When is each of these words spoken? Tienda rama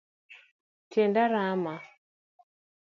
Tienda 0.89 1.27
rama 1.33 1.75